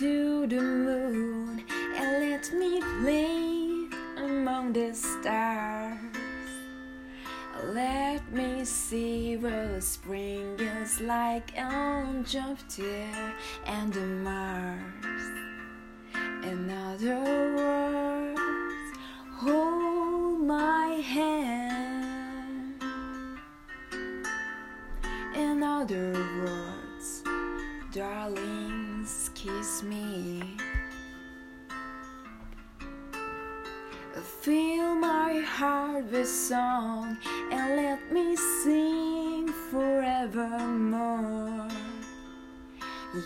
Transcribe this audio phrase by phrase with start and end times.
[0.00, 1.64] to the moon
[1.96, 5.98] and let me play among the stars.
[7.64, 13.34] Let me see what spring is like on Jupiter
[13.66, 15.24] and the Mars.
[16.44, 17.20] In other
[17.56, 18.98] words,
[19.38, 22.82] hold my hand.
[25.34, 26.12] In other
[26.44, 27.22] words,
[27.92, 30.42] darlings, kiss me.
[34.42, 37.18] Fill my heart with song
[37.52, 41.68] and let me sing forevermore.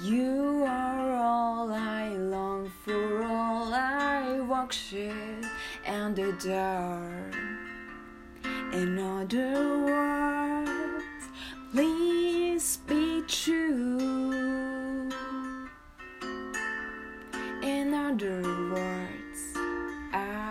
[0.02, 5.44] You are all I long for, all I worship
[5.84, 7.30] and adore.
[8.72, 11.04] In other words,
[11.72, 12.13] please
[18.04, 19.56] other words,
[20.12, 20.43] I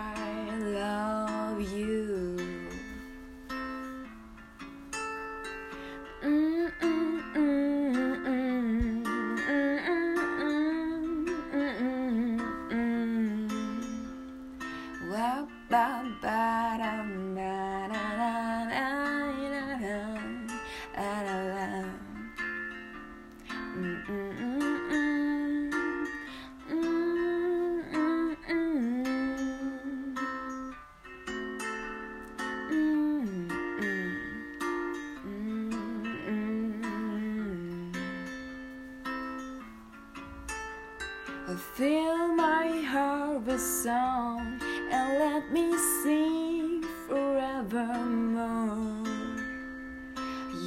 [41.56, 44.58] Fill my heart with song
[44.90, 49.06] and let me sing forevermore.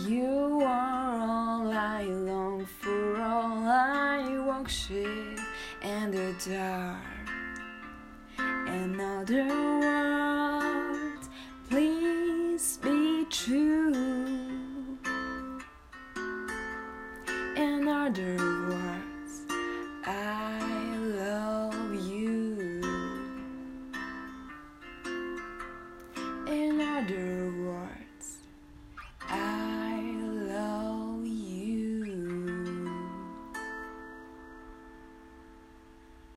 [0.08, 5.40] You are all I long for, all I worship
[5.82, 7.02] and adore.
[8.40, 9.46] In other
[9.82, 11.30] words,
[11.70, 14.98] please be true.
[17.58, 17.88] In